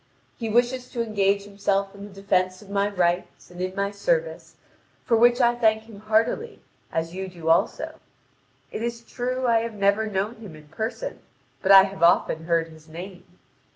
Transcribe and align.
He 0.35 0.49
wishes 0.49 0.89
to 0.89 1.03
engage 1.03 1.43
himself 1.43 1.93
in 1.93 2.03
the 2.07 2.21
defence 2.23 2.59
of 2.63 2.71
my 2.71 2.89
rights 2.89 3.51
and 3.51 3.61
in 3.61 3.75
my 3.75 3.91
service, 3.91 4.55
for 5.05 5.15
which 5.15 5.39
I 5.39 5.53
thank 5.53 5.83
him 5.83 5.99
heartily, 5.99 6.59
as 6.91 7.13
you 7.13 7.27
do 7.27 7.49
also. 7.49 7.99
It 8.71 8.81
is 8.81 9.01
true 9.03 9.45
I 9.45 9.59
have 9.59 9.75
never 9.75 10.07
known 10.07 10.37
him 10.37 10.55
in 10.55 10.69
person, 10.69 11.19
but 11.61 11.71
I 11.71 11.83
have 11.83 12.01
often 12.01 12.45
heard 12.45 12.69
his 12.69 12.87
name. 12.89 13.25